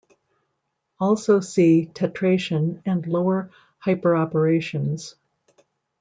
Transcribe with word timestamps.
Also 0.99 1.41
see 1.41 1.85
tetration 1.93 2.81
and 2.87 3.05
lower 3.05 3.51
hyperoperations. 3.85 5.13